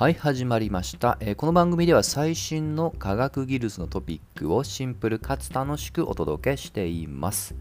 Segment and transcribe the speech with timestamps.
[0.00, 7.54] はい始まりました、えー、この番組では最新の科学技術のトピックをシンプルかつ楽しくお届けしています、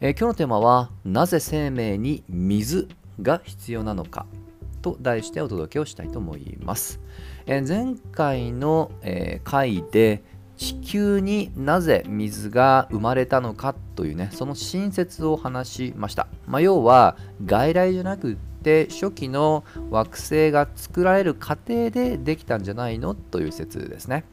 [0.00, 2.88] えー、今日のテーマはなぜ生命に水
[3.20, 4.24] が必要なのか
[4.80, 7.00] と題してお届けをしたいと思います、
[7.44, 10.22] えー、前回の、え回で
[10.56, 23.14] 地球になぜ水が生まれたのかというねその新説を話しました、まあ、要は外来じゃなくて初期の惑星が作られる過程でできたんじゃないの？
[23.14, 24.24] という説ですね。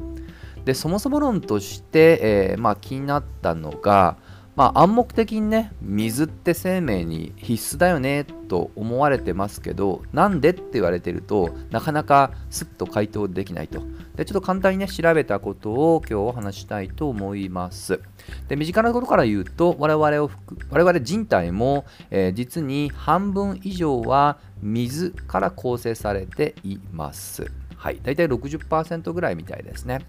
[0.66, 4.18] でそもそも論として、えー、まあ、気になったのが、
[4.56, 13.82] まあ、暗黙的にね水って生命に必須だよねと思われてますけどなんでって言われてるとなかなかすっと回答できないと。
[14.16, 18.00] でちょっと簡単にね調べたことを今日お話したいと思います。
[18.48, 20.32] で身近なことから言うと我々を
[20.70, 27.52] 我々人体も、えー、実に半分以上は水から構成されています。
[27.76, 30.06] はい大体60%ぐらいみたいですね。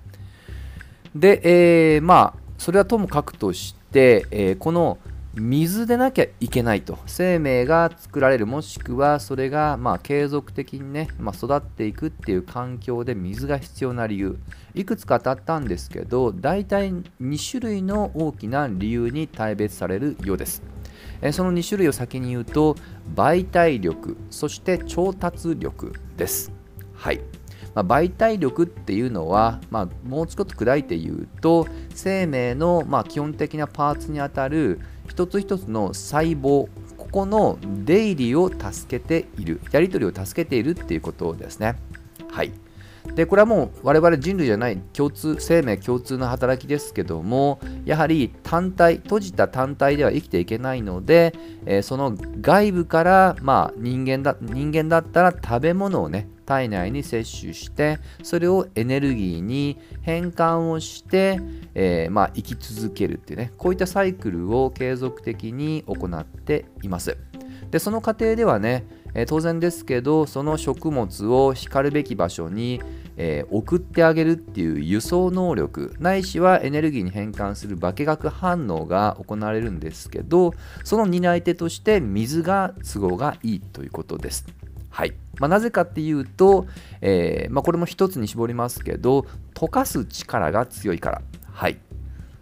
[1.17, 1.41] で、
[1.95, 4.99] えー、まあそれはともかくとして、えー、この
[5.39, 6.99] 水でなきゃいけないと。
[7.05, 14.39] 生命が作られるもしくはそれがまあ継続的にね、まあ、育っていくっていう環境で水が必要な理由。
[14.75, 20.63] いくつか当たったんですけど大体2種類の大きな理由に大別されるようです。
[21.21, 22.75] えその2種類を先に言うと
[23.15, 26.51] 媒体力そして調達力です。
[26.95, 27.21] はい。
[27.77, 41.77] まあ、媒体力っていうのは、まあ、もうちょっと砕いて言うと生命のま基本的なパーツにあたる一つ一つの細胞ここの出入りを助けているやり取りを助けているっていうことですね。
[42.31, 42.53] はい。
[43.15, 51.35] でこれはもう我々人類じゃない共通生命共通の働きですけどもやはり単体閉じた単体では生きていけないので、
[51.65, 61.41] えー、その外部から、まあ、人間だ人間だったら食べ物をね体内に摂取してそれをエネルギーに変換をして、
[61.75, 67.19] えー、まあ、生き続けるっていうねこういったサイクルを継続的に行っています。
[67.71, 72.83] でその過程ではね、えー、当然ですけどその食物をしかるべき場所に、
[73.17, 80.53] えー、送ってあげるっていう輸送能力ないしはエネルギーに変換する化学反応が行われるんですけど
[80.85, 84.47] その担い手として水が都合がいいということです。
[84.91, 85.15] はい。
[85.39, 86.67] まあ、なぜかっていうと、
[87.03, 91.23] えー、まあ、これも一つに絞りますけど溶かす力が強いから、
[91.53, 91.79] はい、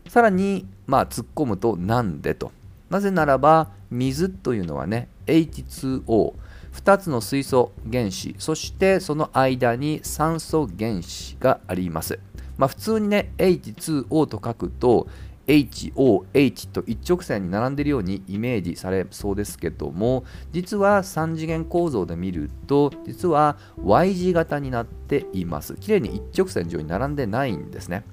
[0.09, 2.53] さらに、まあ、突っ込むとなんでと。
[2.91, 6.35] なぜならば水というのはね H2O
[6.75, 12.19] 2つの水素原子そしてその間に酸素原子があります、
[12.57, 15.07] まあ、普通にね H2O と書くと
[15.47, 25.75] HOH と一直線に並んでいるようにイメージされそうですけども実は3次元構造で見ると実は Y 字型になっています。
[25.75, 28.05] 綺麗に一直線上に並んでないんですね、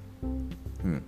[0.84, 1.02] うん、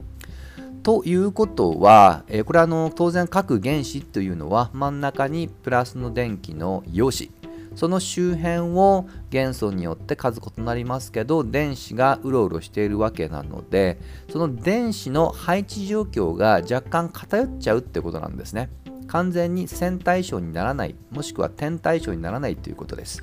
[0.83, 7.31] ということは、えー、これはあの当然各原子というのは真ん中にプラスの電気の陽子。
[7.75, 13.99] その周辺を元素によって数異なりますけど電子がうろうろしているわけなので
[14.31, 18.71] その電子の配置状況が若干偏っちゃうってことなんですね。
[19.07, 23.23] 完全に線対称にならないもしくは点対称にならないということです。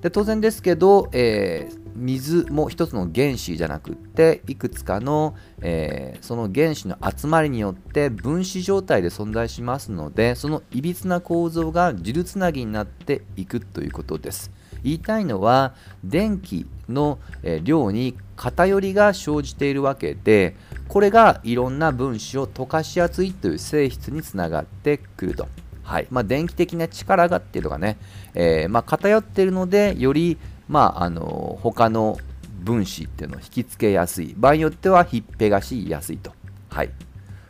[0.00, 14.50] で当然ですけど、えー、水も一つの原子じゃなくっていくつかの、えー、その原子の集まりによって分子状態で存在しますのでそのいびつな構造がジルつなぎになっていくということです
[14.82, 17.18] 言いたいのは電気の
[17.62, 20.56] 量に偏りが生じているわけで
[20.88, 25.48] これがいろんな分子を溶かしやすいという性質につながってくると。
[25.90, 27.98] はいまあ、電気的な力がっていうのがね、
[28.34, 30.38] えー、まあ、偏っているのでより
[30.70, 32.16] まあ、あの他の
[32.60, 34.34] 分子っていうのを引きつけやすい。
[34.36, 36.32] 場合によってはひっぺがしやすいと。
[36.68, 36.90] はい。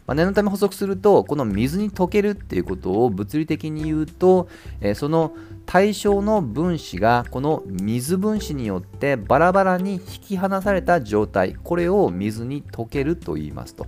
[0.06, 4.48] まあ、念のため補足するとこの水に溶けるっていうことを物理的に言うと、
[4.80, 5.34] えー、その
[5.66, 11.54] 対象の分子がこの水分子によってバラバラに引き離された状態。
[11.62, 13.86] これを水に溶けると言いますと。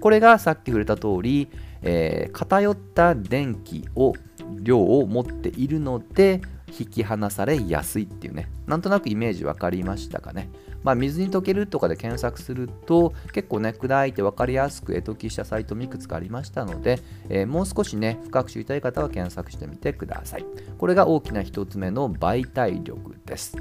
[0.00, 1.48] これがさっき触れた通り、
[1.82, 4.12] えー、偏った電気を
[4.60, 6.40] 量を持っているので
[6.78, 8.48] 引き離されやすいっていうね。
[8.66, 10.50] なんとなくイメージ分かりましたかね。
[10.82, 20.44] まあ、水に溶けるとかで検索すると結構ね砕いて分かりやすく絵解きしたサイトもいくつかありましたので、えー、もう少しね深く知りたい方は検索してみてください。
[20.78, 23.56] これが大きな1つ目の媒体力です。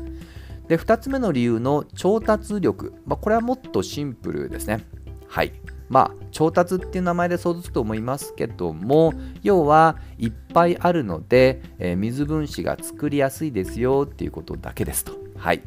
[0.67, 4.85] で2つ目の理由の調達力、まあ、これはもっとシンプルですね。
[5.27, 5.53] はい。
[5.89, 9.13] まあ、調達っていう名前で想像つくと思いますけども
[9.43, 15.13] 要はいっぱいあるので、えー、水分子が作りやすいですよっていうことだけですと。
[15.37, 15.61] はい。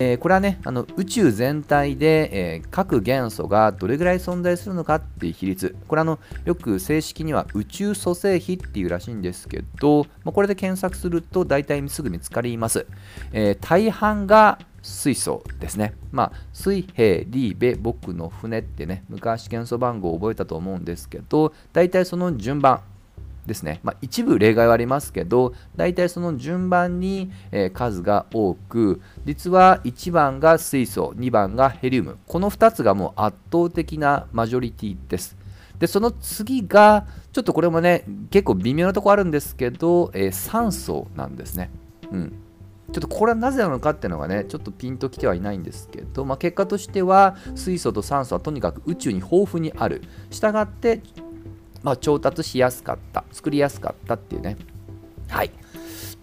[0.00, 5.76] えー、これはねあの宇宙全体で、えー、各元素がどれぐらい存在するのかっていう比率。
[5.88, 12.86] これあのよく正式には宇宙組成比っていうらしいんですけど、まあ、これで検索すると大体すぐ見つかります、
[13.32, 15.94] えー、大半が水素ですね。
[16.12, 22.82] まあ、水平、リーベ、僕の船ってね、昔元素番号を覚えたと思うんですけど、大体その順番、
[23.48, 32.18] ですね、まあ、一部例外はありますけど大体その順番に、え、数が多く実は1番が水素2番がヘリウム。
[32.28, 35.36] この2つがもう圧倒的なマジョリティです。
[35.80, 41.70] でその次がちょっとこれもね結構微妙なとこあるんですけど、えー、酸素なんですね。
[42.12, 42.32] うん。
[42.90, 50.02] ちょっとこれはなぜなのかっていうのがね、ちょっとピンときてはいないんですけど、まあ、結果としては水素と酸素はとにかく宇宙に豊富にある。
[50.30, 51.02] したがって、
[51.82, 54.56] まあ、調達しやすかった、作りやすかったっていうね。
[55.28, 55.50] はい。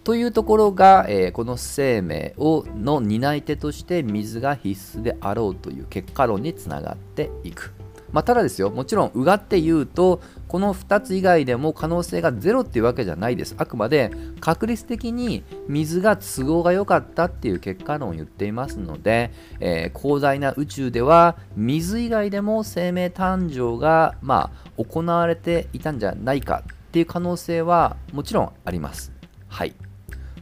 [0.03, 7.75] というところが、えー、この生命をの担い手として水が必須であろうという結果論につながっていく。
[8.15, 13.56] まあ、ただですよ、もちろんうがって言うと、この2つ以外でも可能性がゼロっていうわけじゃないです。
[13.57, 14.09] あくまで
[14.39, 29.11] 確率的に水が都合が良かったっていう結果論を言っていますので、えー、広大な宇宙では水以外でも生命誕生が、まあ、行われていたんじゃないかっていう可能性はもちろんあります。
[29.50, 29.75] はい。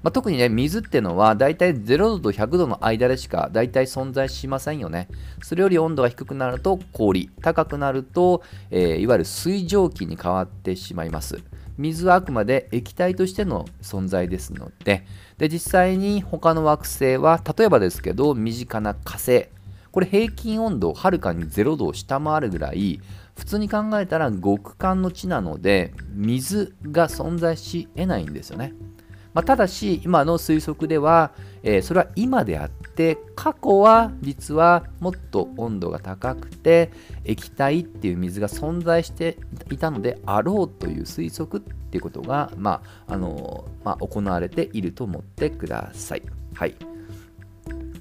[0.04, 5.08] まあ、特にね、水ってのはだいたい0度と100度の間でしかだいたい存在しませんよね。
[5.42, 11.42] それより温度が低くなると氷、高くなると、えー、いわゆる水蒸気に変わってしまいます。
[11.78, 15.06] 水はあくまで液体としての存在ですので、
[15.38, 19.48] で実際に他の惑星は、例えばですけど、身近な火星、
[19.94, 23.00] これ平均温度をはるかに0度を下回るぐらい、
[23.38, 28.74] 普通に考えたら極寒の地なので、水が存在し得ないんですよね。
[29.34, 31.32] まあ、ただし今の推測では、
[31.64, 36.92] えー、それは今であって過去は実はもっと温度が高くて
[37.26, 39.38] 液体っていう水が存在して
[39.72, 46.24] いたのであろうという推測っていうことが、まああのまあ、行われていると思ってください。
[46.54, 46.93] はい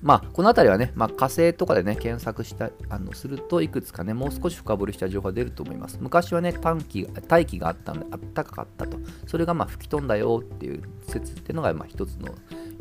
[0.03, 5.99] まあ、この辺りはね、まあ、火星とかでね、検索したあのするといくつかね、もう少し深掘りした情報が出ると思います。
[6.01, 8.99] 昔はね、短期大気があったので、あったかかったと。
[9.29, 12.35] それがま吹き飛んだよっていう説っていうのが、まあ、一つの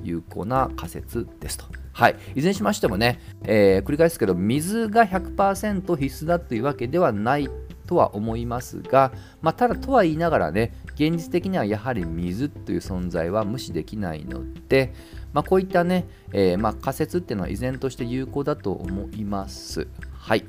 [0.03, 1.65] 有効な仮説ですと。
[1.93, 7.47] はい、いずれにしましてもね、えー、繰り返すけど、水が100%必須だというわけではない
[7.91, 9.11] とは思いますが、
[9.41, 14.93] まあ、ただとは言いながらね、現実的にはやはり水という存在は無視できないので、
[15.33, 19.89] まあ、こういったね、えー、ま、仮説っていうのは依然として有効だと思います。
[20.13, 20.45] はい。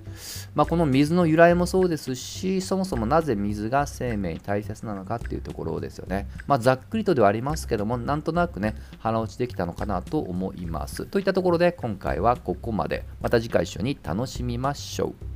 [0.55, 6.29] まあ、この水の由来もそうですし、そもそもなぜ水が生命に大切なのかっていうところですよね。
[6.47, 11.07] まあ、ざっくりとではありますけども、なんとなくね、腹落ちできたのかなと思います。
[11.07, 13.05] といったところで、今回はここまで。
[13.21, 15.32] また次回一緒に楽しみましょう。